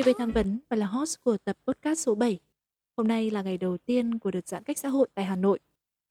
[0.00, 2.38] Phương, về tham vấn và là host của tập podcast số 7.
[2.96, 5.58] Hôm nay là ngày đầu tiên của đợt giãn cách xã hội tại Hà Nội.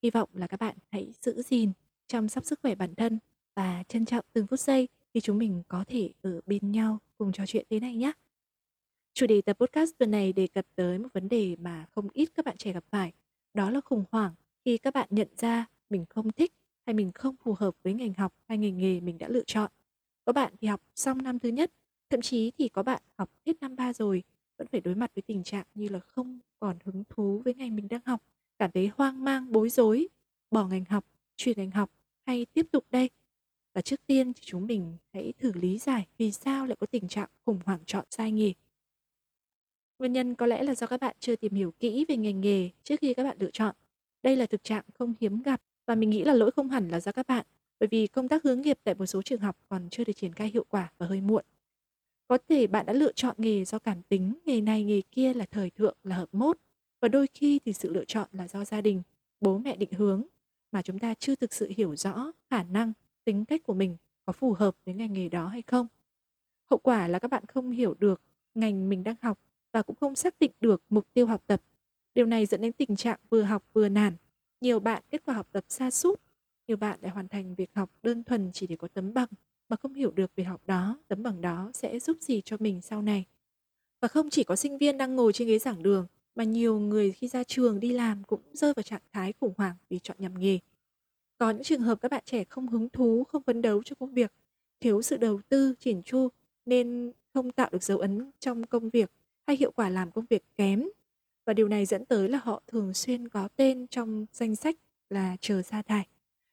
[0.03, 1.71] Hy vọng là các bạn hãy giữ gìn,
[2.07, 3.20] chăm sóc sức khỏe bản thân
[3.55, 7.31] và trân trọng từng phút giây khi chúng mình có thể ở bên nhau cùng
[7.31, 8.12] trò chuyện thế này nhé.
[9.13, 12.29] Chủ đề tập podcast tuần này đề cập tới một vấn đề mà không ít
[12.35, 13.13] các bạn trẻ gặp phải,
[13.53, 14.34] đó là khủng hoảng
[14.65, 16.53] khi các bạn nhận ra mình không thích
[16.85, 19.71] hay mình không phù hợp với ngành học hay ngành nghề mình đã lựa chọn.
[20.26, 21.71] Có bạn thì học xong năm thứ nhất,
[22.09, 24.23] thậm chí thì có bạn học hết năm ba rồi
[24.58, 27.76] vẫn phải đối mặt với tình trạng như là không còn hứng thú với ngành
[27.76, 28.24] mình đang học,
[28.57, 30.07] cảm thấy hoang mang, bối rối,
[30.51, 31.91] bỏ ngành học, chuyển ngành học
[32.26, 33.10] hay tiếp tục đây.
[33.74, 37.07] Và trước tiên thì chúng mình hãy thử lý giải vì sao lại có tình
[37.07, 38.54] trạng khủng hoảng chọn sai nghề.
[39.99, 42.70] Nguyên nhân có lẽ là do các bạn chưa tìm hiểu kỹ về ngành nghề
[42.84, 43.76] trước khi các bạn lựa chọn.
[44.23, 46.99] Đây là thực trạng không hiếm gặp và mình nghĩ là lỗi không hẳn là
[46.99, 47.46] do các bạn,
[47.79, 50.34] bởi vì công tác hướng nghiệp tại một số trường học còn chưa được triển
[50.34, 51.44] khai hiệu quả và hơi muộn.
[52.30, 55.46] Có thể bạn đã lựa chọn nghề do cảm tính, nghề này nghề kia là
[55.52, 56.58] thời thượng, là hợp mốt.
[57.02, 59.02] Và đôi khi thì sự lựa chọn là do gia đình,
[59.41, 60.24] bố mẹ định hướng
[60.72, 62.94] mà chúng ta chưa thực sự hiểu rõ khả năng,
[63.26, 65.88] tính cách của mình có phù hợp với ngành nghề đó hay không.
[66.69, 68.22] Hậu quả là các bạn không hiểu được
[68.56, 69.40] ngành mình đang học
[69.72, 71.62] và cũng không xác định được mục tiêu học tập.
[72.16, 74.13] Điều này dẫn đến tình trạng vừa học vừa nản.
[74.62, 76.22] Nhiều bạn kết quả học tập xa sút
[76.68, 79.28] nhiều bạn lại hoàn thành việc học đơn thuần chỉ để có tấm bằng
[79.69, 82.81] mà không hiểu được việc học đó, tấm bằng đó sẽ giúp gì cho mình
[82.81, 83.25] sau này.
[84.01, 87.11] Và không chỉ có sinh viên đang ngồi trên ghế giảng đường, mà nhiều người
[87.11, 90.33] khi ra trường đi làm cũng rơi vào trạng thái khủng hoảng vì chọn nhầm
[90.39, 90.59] nghề.
[91.38, 94.13] Có những trường hợp các bạn trẻ không hứng thú, không phấn đấu cho công
[94.13, 94.33] việc,
[94.79, 96.27] thiếu sự đầu tư, chỉn chu
[96.65, 99.11] nên không tạo được dấu ấn trong công việc
[99.47, 100.89] hay hiệu quả làm công việc kém.
[101.45, 104.75] Và điều này dẫn tới là họ thường xuyên có tên trong danh sách
[105.09, 106.07] là chờ sa thải.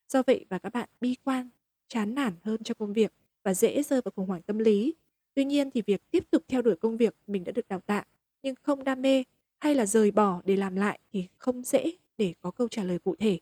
[0.08, 1.48] Do vậy và các bạn bi quan,
[1.88, 4.94] chán nản hơn cho công việc và dễ rơi vào khủng hoảng tâm lý.
[5.34, 8.04] Tuy nhiên thì việc tiếp tục theo đuổi công việc mình đã được đào tạo
[8.42, 9.24] nhưng không đam mê
[9.58, 12.98] hay là rời bỏ để làm lại thì không dễ để có câu trả lời
[12.98, 13.38] cụ thể.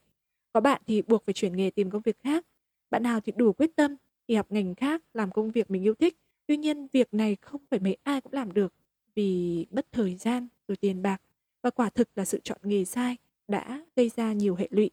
[0.52, 2.46] Có bạn thì buộc phải chuyển nghề tìm công việc khác,
[2.90, 3.96] bạn nào thì đủ quyết tâm
[4.28, 6.16] thì học ngành khác làm công việc mình yêu thích.
[6.46, 8.72] Tuy nhiên việc này không phải mấy ai cũng làm được
[9.14, 11.20] vì mất thời gian rồi tiền bạc
[11.62, 13.16] và quả thực là sự chọn nghề sai
[13.48, 14.90] đã gây ra nhiều hệ lụy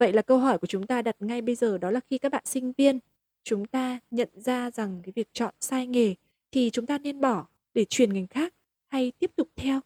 [0.00, 2.32] Vậy là câu hỏi của chúng ta đặt ngay bây giờ đó là khi các
[2.32, 2.98] bạn sinh viên,
[3.42, 6.14] chúng ta nhận ra rằng cái việc chọn sai nghề
[6.52, 8.54] thì chúng ta nên bỏ để chuyển ngành khác
[8.88, 9.80] hay tiếp tục theo?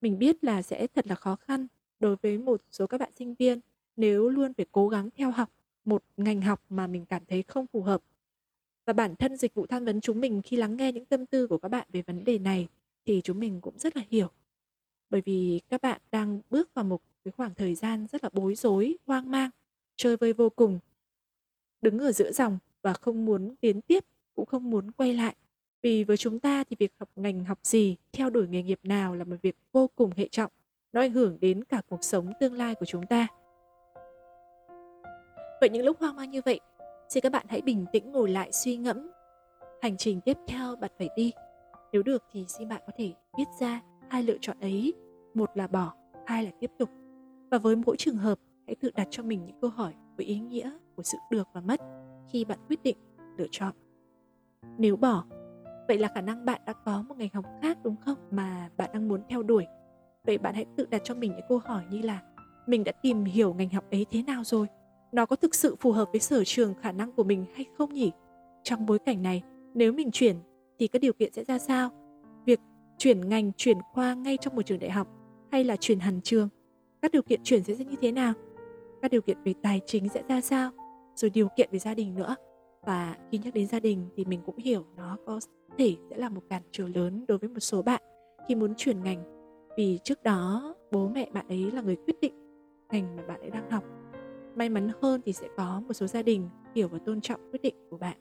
[0.00, 1.66] Mình biết là sẽ thật là khó khăn
[2.00, 3.60] đối với một số các bạn sinh viên
[3.96, 5.50] nếu luôn phải cố gắng theo học
[5.84, 8.02] một ngành học mà mình cảm thấy không phù hợp.
[8.86, 11.46] Và bản thân dịch vụ tham vấn chúng mình khi lắng nghe những tâm tư
[11.46, 12.68] của các bạn về vấn đề này
[13.06, 14.28] thì chúng mình cũng rất là hiểu.
[15.10, 18.54] Bởi vì các bạn đang bước vào một cái khoảng thời gian rất là bối
[18.54, 19.50] rối, hoang mang,
[19.96, 20.78] chơi vơi vô cùng.
[21.82, 24.04] Đứng ở giữa dòng và không muốn tiến tiếp,
[24.34, 25.36] cũng không muốn quay lại.
[25.82, 29.14] Vì với chúng ta thì việc học ngành học gì, theo đuổi nghề nghiệp nào
[29.14, 30.52] là một việc vô cùng hệ trọng.
[30.92, 33.26] Nó ảnh hưởng đến cả cuộc sống tương lai của chúng ta.
[35.60, 36.60] Vậy những lúc hoang mang như vậy,
[37.08, 39.10] xin các bạn hãy bình tĩnh ngồi lại suy ngẫm.
[39.82, 41.32] Hành trình tiếp theo bạn phải đi.
[41.92, 44.94] Nếu được thì xin bạn có thể viết ra hai lựa chọn ấy.
[45.34, 45.94] Một là bỏ,
[46.26, 46.90] hai là tiếp tục.
[47.50, 50.38] Và với mỗi trường hợp, hãy tự đặt cho mình những câu hỏi với ý
[50.38, 51.80] nghĩa của sự được và mất
[52.28, 52.96] khi bạn quyết định
[53.36, 53.72] lựa chọn.
[54.78, 55.24] Nếu bỏ,
[55.88, 58.90] vậy là khả năng bạn đã có một ngành học khác đúng không mà bạn
[58.92, 59.66] đang muốn theo đuổi.
[60.26, 62.22] Vậy bạn hãy tự đặt cho mình những câu hỏi như là
[62.66, 64.66] mình đã tìm hiểu ngành học ấy thế nào rồi?
[65.12, 67.94] Nó có thực sự phù hợp với sở trường khả năng của mình hay không
[67.94, 68.12] nhỉ?
[68.62, 69.42] Trong bối cảnh này,
[69.74, 70.36] nếu mình chuyển
[70.78, 71.90] thì các điều kiện sẽ ra sao?
[72.46, 72.60] Việc
[72.98, 75.08] chuyển ngành, chuyển khoa ngay trong một trường đại học
[75.52, 76.48] hay là chuyển hẳn trường
[77.02, 78.32] các điều kiện chuyển sẽ như thế nào?
[79.02, 80.70] Các điều kiện về tài chính sẽ ra sao?
[81.14, 82.36] Rồi điều kiện về gia đình nữa.
[82.82, 85.40] Và khi nhắc đến gia đình thì mình cũng hiểu nó có
[85.78, 88.02] thể sẽ là một cản trở lớn đối với một số bạn
[88.48, 89.22] khi muốn chuyển ngành.
[89.76, 92.34] Vì trước đó, bố mẹ bạn ấy là người quyết định
[92.90, 93.84] ngành mà bạn ấy đang học.
[94.54, 97.62] May mắn hơn thì sẽ có một số gia đình hiểu và tôn trọng quyết
[97.62, 98.16] định của bạn.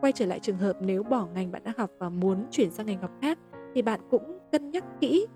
[0.00, 2.86] Quay trở lại trường hợp nếu bỏ ngành bạn đang học và muốn chuyển sang
[2.86, 3.38] ngành học khác
[3.74, 5.26] thì bạn cũng cân nhắc kỹ,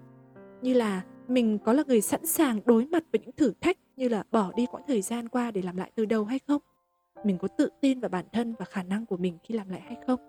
[0.63, 4.09] như là mình có là người sẵn sàng đối mặt với những thử thách như
[4.09, 6.63] là bỏ đi quãng thời gian qua để làm lại từ đầu hay không?
[7.25, 9.81] Mình có tự tin vào bản thân và khả năng của mình khi làm lại
[9.81, 10.21] hay không?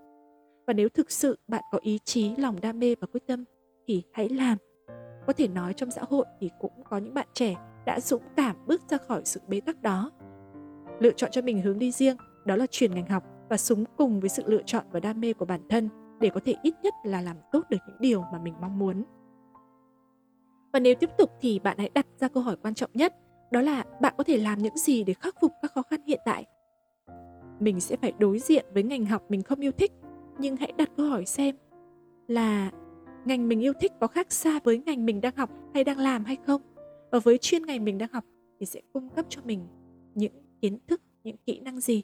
[0.68, 3.44] Và nếu thực sự bạn có ý chí, lòng đam mê và quyết tâm
[3.88, 4.58] thì hãy làm.
[5.28, 7.56] Có thể nói trong xã hội thì cũng có những bạn trẻ
[7.86, 10.12] đã dũng cảm bước ra khỏi sự bế tắc đó.
[11.00, 14.20] Lựa chọn cho mình hướng đi riêng, đó là chuyển ngành học và súng cùng
[14.20, 16.94] với sự lựa chọn và đam mê của bản thân để có thể ít nhất
[17.04, 19.04] là làm tốt được những điều mà mình mong muốn
[20.74, 23.16] và nếu tiếp tục thì bạn hãy đặt ra câu hỏi quan trọng nhất,
[23.52, 26.20] đó là bạn có thể làm những gì để khắc phục các khó khăn hiện
[26.26, 26.46] tại?
[27.60, 29.92] Mình sẽ phải đối diện với ngành học mình không yêu thích,
[30.40, 31.56] nhưng hãy đặt câu hỏi xem
[32.28, 32.72] là
[33.26, 36.26] ngành mình yêu thích có khác xa với ngành mình đang học hay đang làm
[36.26, 36.62] hay không?
[37.12, 38.26] Và với chuyên ngành mình đang học
[38.60, 39.68] thì sẽ cung cấp cho mình
[40.16, 42.02] những kiến thức, những kỹ năng gì?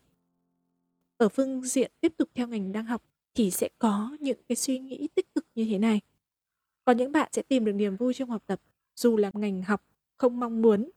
[1.17, 3.03] Ở phương diện tiếp tục theo ngành đang học
[3.35, 6.01] thì sẽ có những cái suy nghĩ tích cực như thế này
[6.89, 8.59] có những bạn sẽ tìm được niềm vui trong học tập,
[8.95, 9.81] dù là ngành học
[10.17, 10.89] không mong muốn.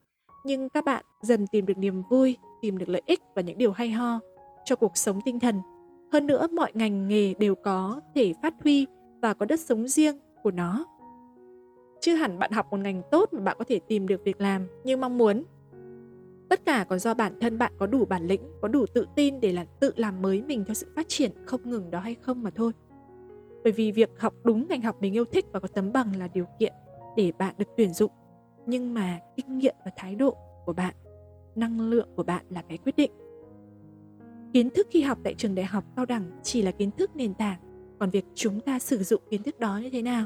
[0.44, 3.72] Nhưng các bạn dần tìm được niềm vui, tìm được lợi ích và những điều
[3.72, 4.20] hay ho
[4.64, 5.60] cho cuộc sống tinh thần.
[6.12, 8.86] Hơn nữa, mọi ngành nghề đều có thể phát huy
[9.22, 10.84] và có đất sống riêng của nó.
[12.00, 14.66] Chứ hẳn bạn học một ngành tốt mà bạn có thể tìm được việc làm
[14.84, 15.44] như mong muốn.
[16.48, 19.40] Tất cả còn do bản thân bạn có đủ bản lĩnh, có đủ tự tin
[19.40, 22.42] để là tự làm mới mình theo sự phát triển không ngừng đó hay không
[22.42, 22.72] mà thôi
[23.64, 26.28] bởi vì việc học đúng ngành học mình yêu thích và có tấm bằng là
[26.34, 26.72] điều kiện
[27.16, 28.10] để bạn được tuyển dụng.
[28.66, 30.36] Nhưng mà kinh nghiệm và thái độ
[30.66, 30.94] của bạn,
[31.54, 33.12] năng lượng của bạn là cái quyết định.
[34.52, 37.34] Kiến thức khi học tại trường đại học cao đẳng chỉ là kiến thức nền
[37.34, 37.60] tảng,
[37.98, 40.24] còn việc chúng ta sử dụng kiến thức đó như thế nào?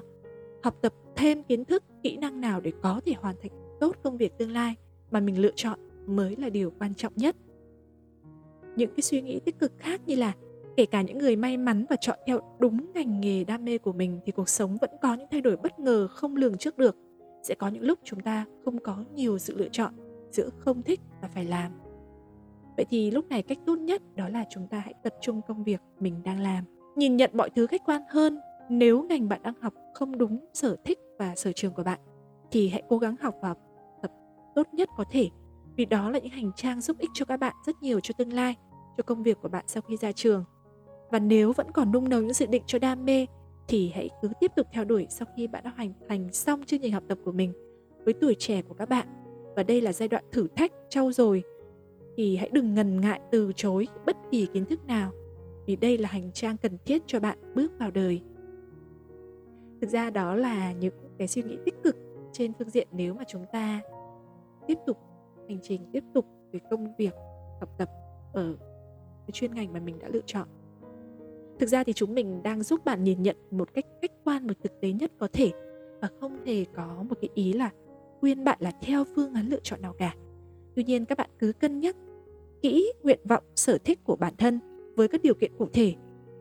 [0.63, 3.51] Học tập thêm kiến thức, kỹ năng nào để có thể hoàn thành
[3.81, 4.75] tốt công việc tương lai
[5.11, 7.37] mà mình lựa chọn mới là điều quan trọng nhất.
[8.77, 10.33] Những cái suy nghĩ tích cực khác như là
[10.77, 13.93] kể cả những người may mắn và chọn theo đúng ngành nghề đam mê của
[13.93, 16.97] mình thì cuộc sống vẫn có những thay đổi bất ngờ không lường trước được.
[17.43, 19.95] Sẽ có những lúc chúng ta không có nhiều sự lựa chọn
[20.31, 21.73] giữa không thích và phải làm.
[22.77, 25.65] Vậy thì lúc này cách tốt nhất đó là chúng ta hãy tập trung công
[25.65, 26.65] việc mình đang làm.
[26.97, 28.39] Nhìn nhận mọi thứ khách quan hơn.
[28.71, 32.01] Nếu ngành bạn đang học không đúng sở thích và sở trường của bạn,
[32.51, 33.55] thì hãy cố gắng học và
[34.03, 34.11] tập
[34.55, 35.29] tốt nhất có thể.
[35.77, 38.33] Vì đó là những hành trang giúp ích cho các bạn rất nhiều cho tương
[38.33, 38.55] lai,
[38.97, 40.45] cho công việc của bạn sau khi ra trường
[41.11, 43.27] và nếu vẫn còn nung nấu những dự định cho đam mê,
[43.69, 46.81] thì hãy cứ tiếp tục theo đuổi sau khi bạn đã hoàn thành xong chương
[46.81, 47.53] trình học tập của mình
[48.05, 49.09] với tuổi trẻ của các bạn.
[49.57, 51.43] Và đây là giai đoạn thử thách trau dồi,
[52.17, 55.13] thì hãy đừng ngần ngại từ chối bất kỳ kiến thức nào,
[55.67, 58.21] vì đây là hành trang cần thiết cho bạn bước vào đời.
[59.81, 61.97] Thực ra đó là những cái suy nghĩ tích cực
[62.33, 63.81] trên phương diện nếu mà chúng ta
[64.67, 64.99] tiếp tục,
[65.49, 67.15] hành trình tiếp tục về công việc
[67.61, 67.89] học tập
[68.33, 68.57] ở
[69.27, 70.49] cái chuyên ngành mà mình đã lựa chọn
[71.59, 74.55] thực ra thì chúng mình đang giúp bạn nhìn nhận một cách khách quan và
[74.63, 75.53] thực tế nhất có thể
[76.01, 77.71] và không thể có một cái ý là
[78.21, 80.15] khuyên bạn là theo phương án lựa chọn nào cả.
[80.75, 81.97] Tuy nhiên các bạn cứ cân nhắc
[82.63, 84.61] kỹ nguyện vọng, sở thích của bản thân
[84.97, 85.95] với các điều kiện cụ thể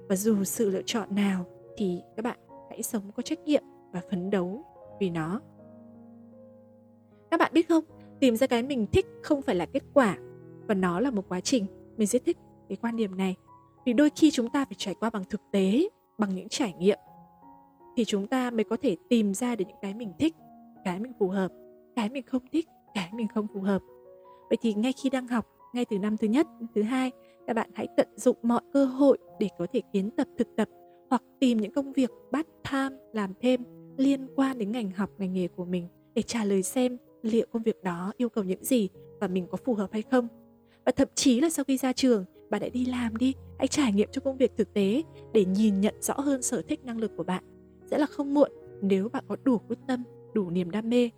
[0.10, 1.46] và dù sự lựa chọn nào
[1.78, 2.40] thì các bạn
[2.70, 3.64] hãy sống có trách nhiệm
[3.94, 4.64] và phấn đấu
[5.00, 5.42] vì nó.
[7.32, 7.84] Các bạn biết không,
[8.20, 10.18] tìm ra cái mình thích không phải là kết quả
[10.68, 11.66] và nó là một quá trình.
[11.98, 12.38] Mình rất thích
[12.70, 13.36] cái quan điểm này
[13.86, 17.00] vì đôi khi chúng ta phải trải qua bằng thực tế, bằng những trải nghiệm,
[17.98, 20.36] thì chúng ta mới có thể tìm ra được những cái mình thích,
[20.86, 21.52] cái mình phù hợp,
[21.96, 23.82] cái mình không thích, cái mình không phù hợp.
[24.50, 27.12] Vậy thì ngay khi đang học, ngay từ năm thứ nhất thứ hai,
[27.48, 30.70] các bạn hãy tận dụng mọi cơ hội để có thể kiến tập, thực tập
[31.10, 33.64] hoặc tìm những công việc part time, làm thêm
[33.98, 37.64] liên quan đến ngành học, ngành nghề của mình để trả lời xem liệu công
[37.64, 40.28] việc đó yêu cầu những gì và mình có phù hợp hay không.
[40.86, 43.94] Và thậm chí là sau khi ra trường bạn hãy đi làm đi, hãy trải
[43.94, 47.12] nghiệm cho công việc thực tế để nhìn nhận rõ hơn sở thích năng lực
[47.18, 47.44] của bạn.
[47.92, 51.10] Sẽ là không muộn nếu bạn có đủ quyết tâm, đủ niềm đam mê.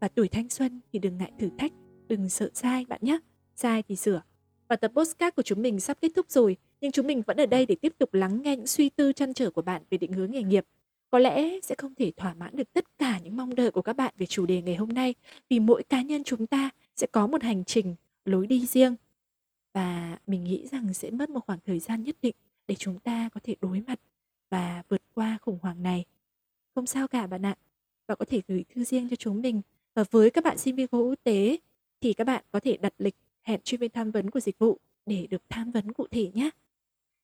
[0.00, 1.72] Và tuổi thanh xuân thì đừng ngại thử thách,
[2.08, 3.18] đừng sợ sai bạn nhé.
[3.54, 4.22] Sai thì sửa.
[4.68, 7.46] Và tập postcard của chúng mình sắp kết thúc rồi, nhưng chúng mình vẫn ở
[7.46, 10.12] đây để tiếp tục lắng nghe những suy tư chăn trở của bạn về định
[10.12, 10.64] hướng nghề nghiệp.
[11.10, 13.96] Có lẽ sẽ không thể thỏa mãn được tất cả những mong đợi của các
[13.96, 15.14] bạn về chủ đề ngày hôm nay,
[15.48, 18.96] vì mỗi cá nhân chúng ta sẽ có một hành trình lối đi riêng
[19.76, 22.34] và mình nghĩ rằng sẽ mất một khoảng thời gian nhất định
[22.68, 24.00] để chúng ta có thể đối mặt
[24.50, 26.04] và vượt qua khủng hoảng này.
[26.74, 27.56] Không sao cả bạn ạ.
[28.06, 29.62] Và có thể gửi thư riêng cho chúng mình.
[29.94, 31.56] Và với các bạn sinh viên khối quốc tế,
[32.00, 34.78] thì các bạn có thể đặt lịch hẹn chuyên viên tham vấn của dịch vụ
[35.06, 36.50] để được tham vấn cụ thể nhé.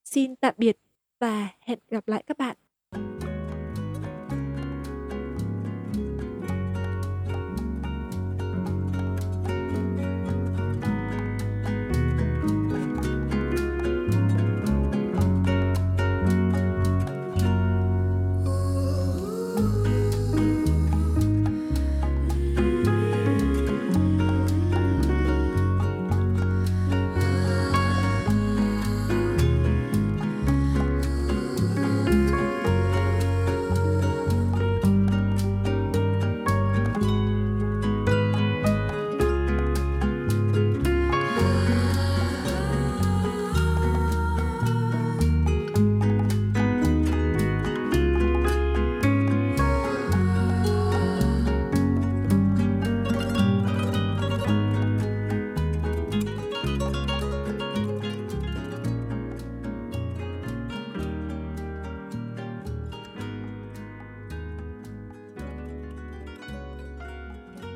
[0.05, 0.77] Xin tạm biệt
[1.19, 2.57] và hẹn gặp lại các bạn.